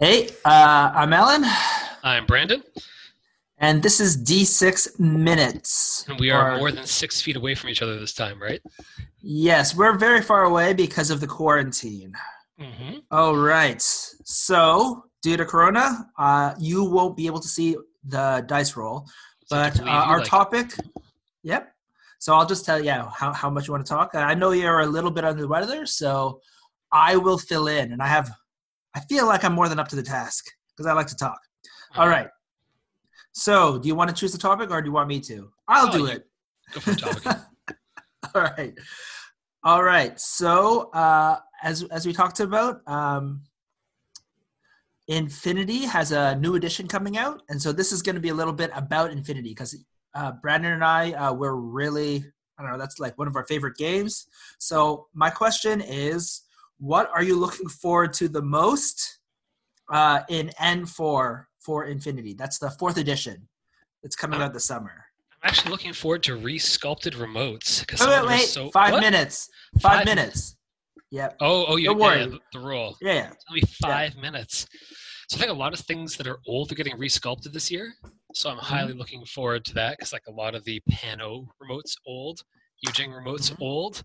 [0.00, 1.44] Hey, uh, I'm Alan.
[2.02, 2.62] I'm Brandon,
[3.58, 6.06] and this is D6 Minutes.
[6.08, 8.62] and we are Or- more than six feet away from each other this time, right?
[9.20, 12.14] Yes, we're very far away because of the quarantine.
[12.58, 13.00] Mm-hmm.
[13.10, 13.82] All right.
[13.82, 19.06] So, due to Corona, uh, you won't be able to see the dice roll.
[19.50, 20.72] But uh, our topic,
[21.42, 21.74] yep.
[22.18, 24.14] So I'll just tell you how, how much you want to talk.
[24.14, 26.40] I know you're a little bit under the weather, so
[26.92, 27.92] I will fill in.
[27.92, 28.30] And I have,
[28.94, 31.38] I feel like I'm more than up to the task because I like to talk.
[31.96, 32.28] All right.
[33.32, 35.50] So, do you want to choose the topic or do you want me to?
[35.68, 36.26] I'll Oh, do it.
[36.72, 37.76] Go for the topic.
[38.34, 38.74] All right.
[39.62, 40.18] All right.
[40.18, 43.42] So, uh, as as we talked about, um,
[45.08, 48.34] Infinity has a new edition coming out, and so this is going to be a
[48.34, 49.76] little bit about Infinity because
[50.14, 52.24] uh, Brandon and I uh, we're really
[52.58, 54.26] I don't know that's like one of our favorite games.
[54.58, 56.42] So my question is,
[56.80, 59.18] what are you looking forward to the most
[59.92, 62.34] uh, in N4 for Infinity?
[62.34, 63.46] That's the fourth edition.
[64.02, 65.04] It's coming out this summer.
[65.42, 68.40] I'm actually looking forward to re-sculpted remotes because Wait, wait, wait.
[68.48, 69.00] so Five What?
[69.02, 69.48] minutes.
[69.80, 70.56] Five, Five minutes.
[71.10, 71.36] Yep.
[71.40, 72.96] Oh, oh, Don't yeah, yeah, the, the rule.
[73.00, 73.30] Yeah, yeah.
[73.32, 74.66] It's only five minutes.
[75.28, 77.92] So I think a lot of things that are old are getting re-sculpted this year.
[78.34, 78.64] So I'm Mm-hmm.
[78.64, 82.42] highly looking forward to that because like a lot of the Pano remotes old,
[82.86, 83.60] Yujing remotes Mhm.
[83.60, 84.02] old,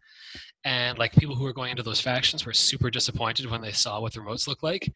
[0.64, 4.00] and like people who are going into those factions were super disappointed when they saw
[4.02, 4.92] what the remotes look like.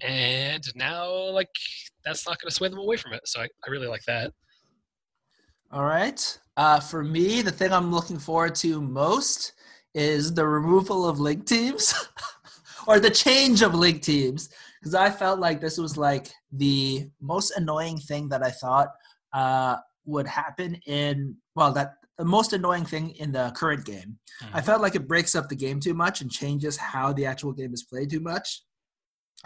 [0.00, 1.50] And now like
[2.04, 3.26] that's not going to sway them away from it.
[3.26, 4.32] So I, I really like that.
[5.72, 6.38] All right.
[6.56, 9.52] Uh, for me, the thing I'm looking forward to most
[9.94, 11.94] is the removal of link teams
[12.86, 14.48] or the change of link teams
[14.80, 18.88] because I felt like this was like the most annoying thing that I thought
[19.32, 24.18] uh, would happen in, well, that the most annoying thing in the current game.
[24.52, 24.64] I Mhm.
[24.66, 27.72] felt like it breaks up the game too much and changes how the actual game
[27.72, 28.62] is played too much.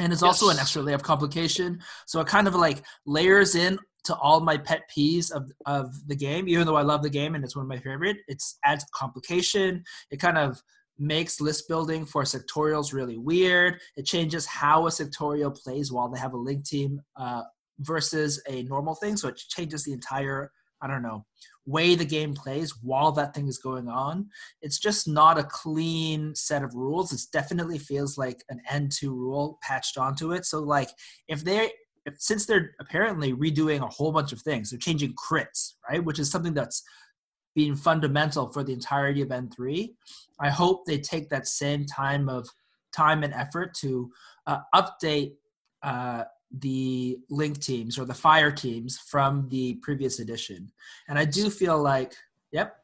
[0.01, 1.81] And it's also an extra layer of complication.
[2.07, 6.17] So it kind of like layers in to all my pet peeves of, of the
[6.17, 8.17] game, even though I love the game and it's one of my favorite.
[8.27, 9.85] It adds complication.
[10.11, 10.61] It kind of
[10.99, 13.81] makes list building for sectorials really weird.
[13.97, 17.43] It changes how a sectorial plays while they have a link team uh,
[17.79, 19.17] versus a normal thing.
[19.17, 20.51] So it changes the entire,
[20.85, 21.25] I don't know,
[21.65, 24.29] way the game plays while that thing is going on
[24.61, 27.13] it's just not a clean set of rules.
[27.13, 30.45] It definitely feels like an N2 rule patched onto it.
[30.45, 30.91] So like
[31.29, 31.71] if they
[32.07, 36.05] if, since they're apparently redoing a whole bunch of things, they're changing crits, right?
[36.05, 36.83] Which is something that's
[37.55, 39.91] being fundamental for the entirety of N3.
[40.41, 42.49] I hope they take that same time of
[42.95, 44.11] time and effort to
[44.47, 45.33] uh, update
[45.83, 46.25] uh,
[46.61, 50.71] the link teams or the fire teams from the previous edition.
[51.09, 52.15] And I do feel like,
[52.53, 52.77] yep.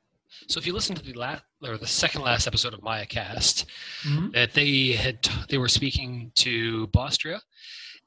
[0.49, 3.67] So if you listen to the last or the second last episode of Maya Cast,
[4.03, 4.33] Mhm.
[4.33, 7.41] that they had they were speaking to Bostria,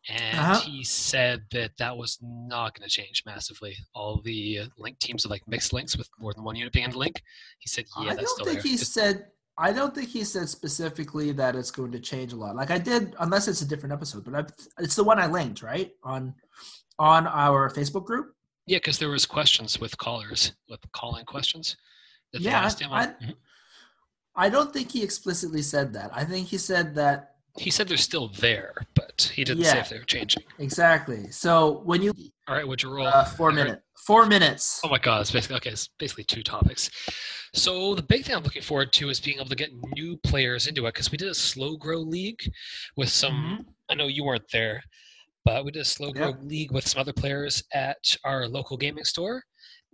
[0.10, 0.60] and Uh-huh.
[0.62, 3.76] he said that that was not going to change massively.
[3.94, 6.92] All the link teams are like mixed links with more than one unit being in
[6.92, 7.22] the link.
[7.60, 9.28] He said, "Yeah, I that's don't still think there." he Just- said.
[9.58, 12.56] I don't think he said specifically that it's going to change a lot.
[12.56, 15.62] Like I did, unless it's a different episode, but I, it's the one I linked
[15.62, 16.34] right on
[17.00, 18.36] on our Facebook group.
[18.68, 21.76] yeah, because there was questions with callers with calling questions
[22.32, 22.92] Yeah, asked him.
[22.92, 23.36] I- on- Mhm.
[24.36, 26.10] I don't think he explicitly said that.
[26.14, 29.90] I think he said that He said they're still there, but he didn't say if
[29.90, 30.44] they were changing.
[30.58, 31.30] exactly.
[31.30, 32.14] So when you
[32.48, 33.06] All right, would you roll?
[33.06, 34.82] uh, four I heard- minute, four minutes.
[34.84, 35.70] Oh my god, it's basically okay.
[35.72, 36.90] It's basically two topics.
[37.56, 40.68] So the big thing I'm looking forward to is being able to get new players
[40.68, 42.42] into it because we did a slow grow league
[42.98, 43.34] with some.
[43.34, 43.62] Mm-hmm.
[43.90, 44.84] I know you weren't there,
[45.46, 49.04] but we did a slow grow league with some other players at our local gaming
[49.04, 49.44] store,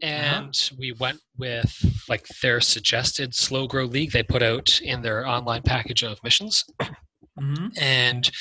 [0.02, 0.08] Uh-huh.
[0.09, 1.74] and we went with
[2.08, 6.64] like their suggested slow grow league they put out in their online package of missions,
[7.38, 8.32] hmm and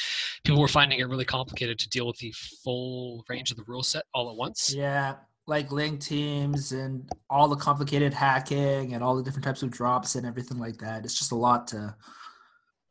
[0.45, 2.33] people were finding it really complicated to deal with the
[2.65, 4.73] full range of the rule set all at once.
[4.75, 5.15] Yeah,
[5.49, 10.15] like link teams and all the complicated hacking and all the different types of drops
[10.15, 11.05] and everything like that.
[11.05, 11.97] It's just a lot to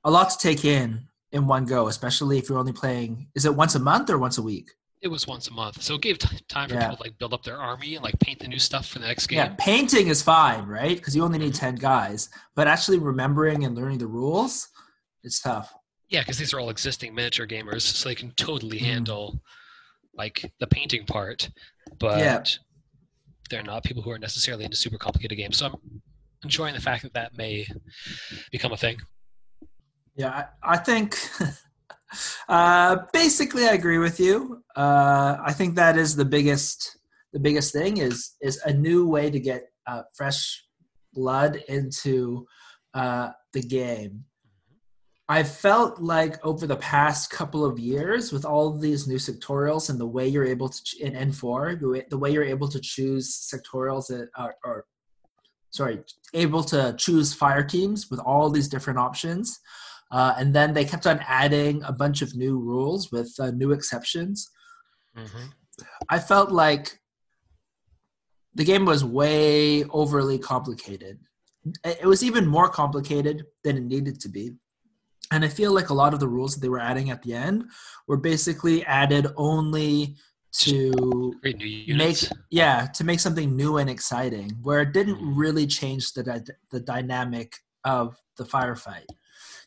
[0.03, 3.27] a lot to take in in one go, especially if you're only playing.
[3.35, 4.71] Is it once a month or once a week?
[4.99, 6.85] it was once a month so it gave t- time for Yeah.
[6.85, 9.05] people to like build up their army and like paint the new stuff for the
[9.05, 10.97] next game Yeah, painting is fine, right?
[10.97, 12.29] Because you only need ten guys.
[12.55, 14.67] But actually remembering and learning the rules,
[15.23, 15.71] it's tough.
[16.09, 18.85] yeah because these are all existing miniature gamers so they can totally Mm.
[18.85, 19.39] handle
[20.17, 21.49] like the painting part
[21.99, 22.43] but Yeah.
[23.49, 26.01] they're not people who are necessarily into super complicated games so i'm
[26.43, 27.65] enjoying the fact that that may
[28.51, 28.97] become a thing
[30.15, 30.33] Yeah,
[30.63, 31.15] I, I think
[32.49, 34.63] uh, basically I agree with you.
[34.75, 36.97] Uh, I think that is the biggest
[37.33, 40.65] the biggest thing is is a new way to get uh, fresh
[41.13, 42.45] blood into
[42.93, 44.25] uh, the game.
[45.29, 49.99] I felt like over the past couple of years, with all these new sectorials and
[49.99, 52.79] the way you're able to ch- in N4, the way, the way you're able to
[52.79, 54.85] choose sectorials that are, are,
[55.71, 55.99] sorry,
[56.33, 59.59] able to choose fire teams with all these different options,
[60.11, 63.73] uh, and then they kept on adding a bunch of new rules with uh, new
[63.73, 64.49] exceptions.
[65.17, 65.47] Mm-hmm.
[66.07, 66.99] I felt like
[68.55, 71.19] the game was way overly complicated.
[71.83, 74.55] It was even more complicated than it needed to be
[75.31, 77.33] and I feel like a lot of the rules that they were adding at the
[77.33, 77.65] end
[78.07, 80.15] were basically added only
[80.53, 82.23] to Great new units.
[82.31, 85.33] make yeah to make something new and exciting, where it didn't Mhm.
[85.35, 89.05] really change the dy- the dynamic of the firefight.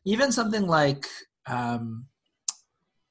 [0.05, 1.07] Even something like
[1.47, 2.07] um,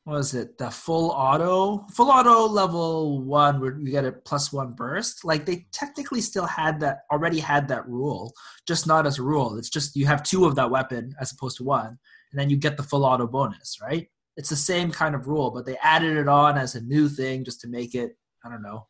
[0.05, 0.57] what was it?
[0.57, 5.23] The full auto, full auto level one, where you get a plus one burst.
[5.23, 8.33] Like they technically still had that already had that rule,
[8.65, 9.57] just not as a rule.
[9.57, 11.99] It's just you have two of that weapon as opposed to one,
[12.31, 14.07] and then you get the full auto bonus, right?
[14.37, 17.43] It's the same kind of rule, but they added it on as a new thing
[17.43, 18.15] just to make it,
[18.45, 18.87] I don't know,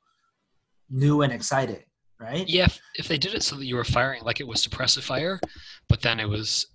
[0.90, 1.84] new and exciting,
[2.20, 2.48] right?
[2.48, 5.04] Yeah, if, if they did it so that you were firing like it was suppressive
[5.04, 5.40] fire,
[5.88, 6.68] but then it was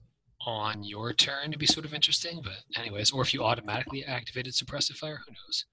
[0.47, 2.41] on your turn to be sort of interesting.
[2.43, 5.67] But anyways, or if you automatically activated suppressive fire, who knows?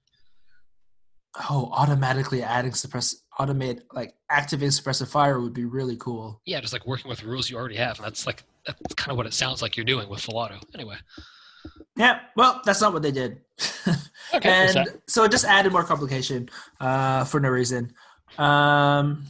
[1.49, 6.41] Oh, automatically adding suppress, automate like activating suppressive fire would be really cool.
[6.45, 9.11] Yeah, just like working with the rules you already have, and that's like that's kind
[9.11, 10.59] of what it sounds like you're doing with full auto.
[10.73, 10.95] Anyway,
[11.95, 13.41] Yeah, well, that's not what they did.
[14.33, 14.49] okay.
[14.49, 16.49] and so it just added more complication
[16.79, 17.93] uh, for no reason.
[18.37, 19.23] Um,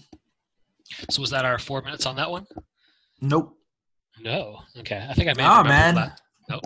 [1.09, 2.45] so was that our four minutes on that one?
[3.21, 3.57] nope.
[4.21, 4.59] No.
[4.77, 5.45] Okay, I think I made.
[5.47, 6.21] Oh man, That.
[6.49, 6.61] Nope.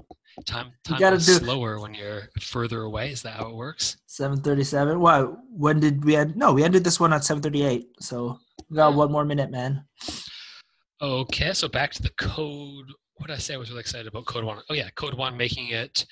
[0.45, 3.12] Time You time gotta is do- slower when you're further away.
[3.12, 3.95] Is that how it works?
[4.07, 5.00] seven thirty-seven.
[5.00, 5.31] What?
[5.50, 6.35] When did we end?
[6.35, 7.88] No, we ended this one at seven thirty-eight.
[8.01, 8.38] So
[8.69, 8.95] we got Yeah.
[8.97, 9.85] one more minute, man.
[11.01, 12.88] Okay, so back to the code.
[13.15, 13.53] What did I say?
[13.53, 14.59] I was really excited about Code One.
[14.69, 16.06] Oh yeah, Code One making it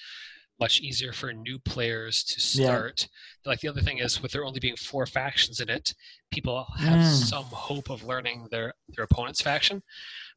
[0.60, 2.68] much easier for new players to Yeah.
[2.68, 3.08] start.
[3.46, 5.94] Like the other thing is, with there only being four factions in it,
[6.32, 7.28] people have Mm.
[7.28, 9.82] some hope of learning their their opponent's faction.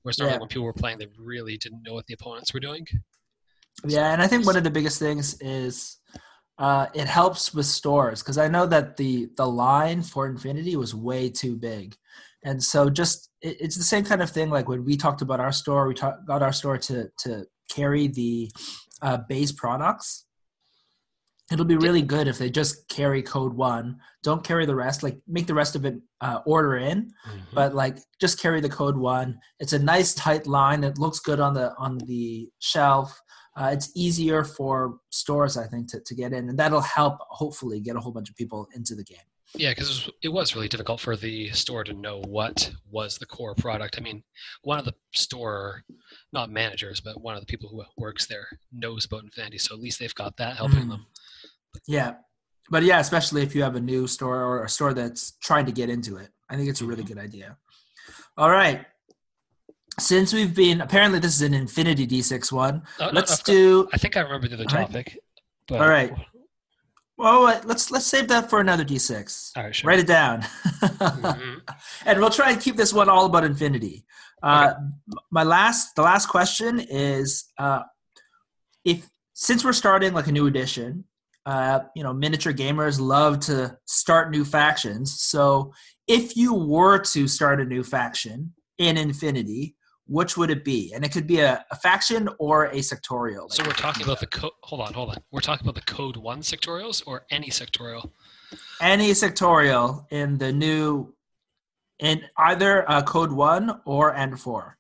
[0.03, 0.41] Whereas normally Yeah.
[0.41, 2.87] when people were playing, they really didn't know what the opponents were doing.
[3.85, 5.99] Yeah, and I think one of the biggest things is
[6.59, 10.95] uh, it helps with stores because I know that the the line for Infinity was
[10.95, 11.95] way too big,
[12.45, 14.51] and so just it, it's the same kind of thing.
[14.51, 18.09] Like when we talked about our store, we talk, got our store to to carry
[18.09, 18.51] the
[19.03, 20.25] uh, base products.
[21.53, 24.01] It'll be really good if they just carry code one.
[24.25, 25.05] Don't carry the rest.
[25.05, 27.13] Like make the rest of it uh, order in,
[27.55, 29.39] but like just carry the code one.
[29.61, 30.83] It's a nice tight line.
[30.83, 33.21] It looks good on the on the shelf.
[33.57, 37.81] Uh, it's easier for stores, I think, to, to get in, and that'll help hopefully
[37.81, 39.19] get a whole bunch of people into the game.
[39.57, 43.55] Yeah, because it was really difficult for the store to know what was the core
[43.55, 43.97] product.
[43.99, 44.23] I mean,
[44.63, 45.83] one of the store,
[46.33, 49.81] not managers, but one of the people who works there knows about Infinity, so at
[49.81, 50.91] least they've got that helping Mhm.
[50.91, 51.07] them.
[51.87, 52.15] Yeah,
[52.71, 55.73] but yeah, especially if you have a new store or a store that's trying to
[55.73, 57.09] get into it, I think it's a really Mhm.
[57.09, 57.57] good idea.
[58.37, 58.87] All right.
[59.99, 63.47] Since we've been apparently this is an Infinity D6 one, Oh, no, let's I've got-
[63.47, 63.89] do.
[63.95, 64.87] I think I remember the other All right.
[64.87, 65.19] topic.
[65.67, 66.13] But, All right.
[67.19, 69.53] Well, let's let's save that for another D6.
[69.57, 69.89] All right, sure.
[69.89, 70.43] Write it down.
[70.43, 71.61] Mhm.
[72.07, 74.05] and we'll try and keep this one all about infinity.
[74.43, 74.75] Uh,
[75.31, 77.83] My last, the last question is, uh,
[78.85, 81.05] if since we're starting like a new edition,
[81.47, 85.21] uh, you know, miniature gamers love to start new factions.
[85.21, 85.73] So,
[86.07, 89.76] if you were to start a new faction in Infinity,
[90.07, 90.93] which would it be?
[90.95, 93.51] And it could be a, a faction or a sectorial.
[93.53, 94.53] So we're talking about the code.
[94.63, 95.17] Hold on, hold on.
[95.33, 98.11] We're talking about the code one sectorials or any sectorial.
[98.81, 101.13] any sectorial in the new
[101.99, 104.73] in either uh, code one or N4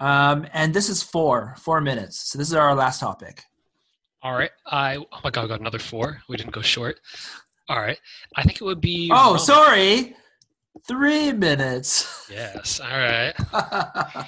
[0.00, 3.42] um, and this is four four minutes so this is our last topic
[4.22, 4.50] All right.
[4.66, 6.20] I oh my god, I got another four.
[6.28, 7.00] We didn't go short.
[7.68, 7.98] All right.
[8.36, 9.10] I think it would be.
[9.12, 10.14] oh sorry
[10.86, 11.90] three minutes
[12.30, 12.80] Yes.
[12.80, 13.32] All right.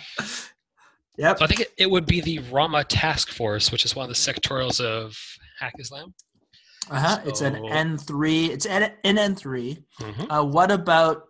[1.16, 4.08] yep So I think it, it would be the Ramah Taskforce, which is one of
[4.08, 5.16] the sectorials of
[5.60, 6.12] Haqqislam.
[6.90, 7.20] uh-huh.
[7.26, 10.30] it's an n3 it's an, an n3 Mm-hmm.
[10.30, 11.24] uh, what about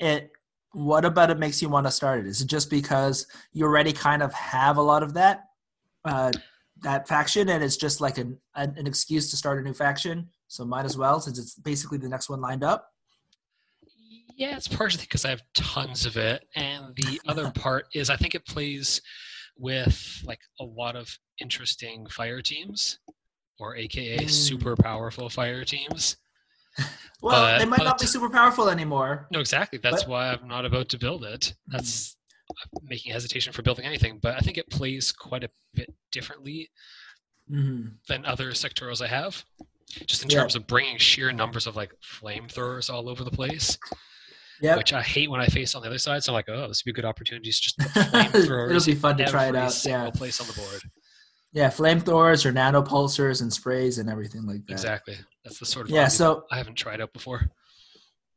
[0.00, 0.30] it
[0.72, 3.92] what about it makes you want to start it is it just because you already
[3.92, 5.44] kind of have a lot of that
[6.04, 6.32] uh,
[6.82, 10.28] that faction and it's just like an, an an excuse to start a new faction
[10.48, 12.90] so might as well since it's basically the next one lined up
[14.36, 18.16] Yeah, it's partially because I have tons of it, and the other part is I
[18.16, 19.00] think it plays
[19.56, 22.98] with like a lot of interesting fire teams,
[23.58, 24.30] or AKA Mm.
[24.30, 26.16] super powerful fire teams.
[27.22, 29.78] well But- they might not be super powerful anymore No, exactly.
[29.82, 31.54] That's But- why I'm not about to build it.
[31.66, 32.16] That's
[32.82, 36.70] making hesitation for building anything, but I think it plays quite a bit differently
[37.50, 37.94] Mhm.
[38.08, 39.44] than other sectorals I have.
[40.04, 40.40] Just in Yeah.
[40.40, 43.78] terms of bringing sheer numbers of like flamethrowers all over the place,
[44.60, 44.78] Yep.
[44.78, 46.24] which I hate when I face on the other side.
[46.24, 48.70] So I'm like, oh, this would be good opportunities just to flamethrowers.
[48.70, 50.10] It'll be fun to try it out, yeah.
[50.10, 50.82] place on the board.
[51.52, 54.72] Yeah, flamethrowers or nanopulsers and sprays and everything like that.
[54.72, 55.16] Exactly.
[55.44, 57.50] That's the sort of Yeah, so I haven't tried out before.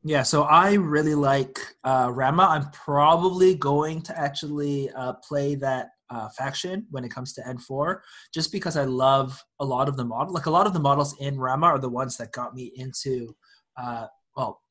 [0.02, 2.48] Yeah, so I really like uh, Ramah.
[2.50, 7.98] I'm probably going to actually uh, play that uh, faction when it comes to N4,
[8.32, 10.32] just because I love a lot of the model.
[10.32, 13.36] Like a lot of the models in Ramah are the ones that got me into,
[13.76, 14.62] uh, well,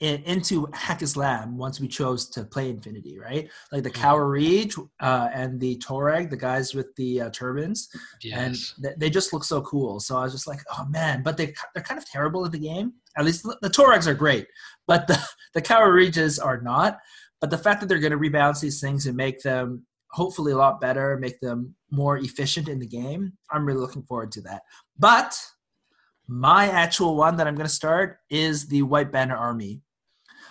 [0.00, 3.48] in, into Haqqislam once we chose to play Infinity, right?
[3.72, 4.00] Like the Mhm.
[4.00, 7.88] Khawarij uh, and the Torag, the guys with the uh, turbans
[8.36, 9.98] and th- they just look so cool.
[10.00, 12.58] So I was just like, oh man, but they they're kind of terrible at the
[12.58, 12.92] game.
[13.16, 14.46] At least the, the Torags are great,
[14.86, 15.18] but the
[15.54, 16.98] the Khawarijs are not.
[17.40, 20.56] But the fact that they're going to rebalance these things and make them hopefully a
[20.56, 24.62] lot better, make them more efficient in the game, I'm really looking forward to that.
[24.98, 25.38] But
[26.26, 29.82] my actual one that I'm going to start is the White Banner Army.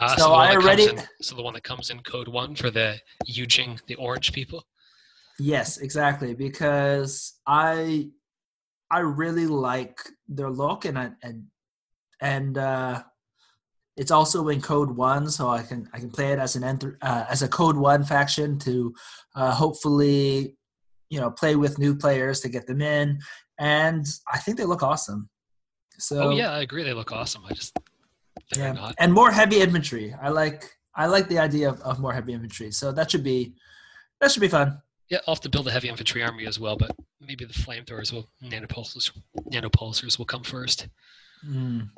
[0.00, 2.00] Ah, so the one I that comes already- in- so the one that comes in
[2.02, 4.66] code one for the Yujing, the orange people.
[5.38, 6.34] Yes, exactly.
[6.34, 8.10] Because I
[8.90, 9.98] I really like
[10.28, 11.46] their look and I, and
[12.20, 13.02] and uh,
[13.96, 16.96] it's also in Code One, so I can I can play it as an enter,
[17.02, 18.94] uh, as a Code One faction to
[19.34, 20.56] uh, hopefully
[21.10, 23.18] you know play with new players to get them in,
[23.58, 25.28] and I think they look awesome.
[25.98, 26.82] So oh yeah, I agree.
[26.84, 27.42] They look awesome.
[27.44, 27.76] I just
[28.54, 28.94] yeah, not.
[28.98, 30.14] and more heavy infantry.
[30.20, 32.70] I like I like the idea of, of more heavy infantry.
[32.70, 33.54] So that should be
[34.20, 34.80] that should be fun.
[35.08, 38.12] Yeah, I'll have to build a heavy infantry army as well, but maybe the flamethrowers
[38.12, 39.10] will nanopulsers
[39.52, 40.88] nanopulsers will come first.
[41.46, 41.88] Mm.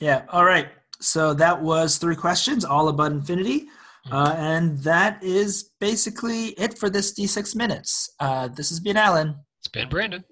[0.00, 0.24] Yeah.
[0.30, 0.68] All right.
[1.00, 3.66] So that was three questions, all about Infinity.
[4.10, 8.14] Uh, and that is basically it for this D6 minutes.
[8.18, 9.36] Uh, this has been Alan.
[9.58, 10.24] It's been Brandon.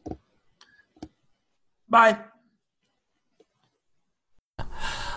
[1.88, 2.18] Bye.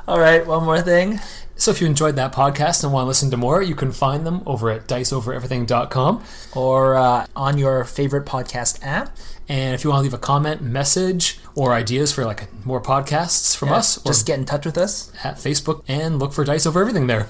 [0.08, 0.46] All right.
[0.46, 1.20] One more thing.
[1.56, 4.26] So if you enjoyed that podcast and want to listen to more, you can find
[4.26, 6.24] them over at diceovereverything.com.
[6.56, 9.16] Or uh, on your favorite podcast app.
[9.48, 13.56] And if you want to leave a comment, message, or ideas for like more podcasts
[13.56, 15.12] from Yeah, us, or Just get in touch with us.
[15.24, 17.28] at Facebook and look for Dice Over Everything there.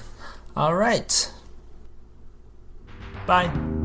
[0.56, 1.30] All right.
[3.26, 3.81] Bye.